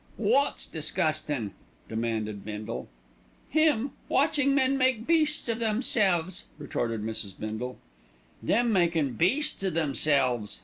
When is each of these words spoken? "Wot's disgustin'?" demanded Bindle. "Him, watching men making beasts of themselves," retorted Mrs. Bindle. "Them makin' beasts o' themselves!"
"Wot's 0.17 0.65
disgustin'?" 0.65 1.51
demanded 1.87 2.43
Bindle. 2.43 2.87
"Him, 3.51 3.91
watching 4.09 4.55
men 4.55 4.75
making 4.75 5.03
beasts 5.03 5.47
of 5.47 5.59
themselves," 5.59 6.45
retorted 6.57 7.03
Mrs. 7.03 7.35
Bindle. 7.39 7.77
"Them 8.41 8.73
makin' 8.73 9.11
beasts 9.13 9.63
o' 9.63 9.69
themselves!" 9.69 10.59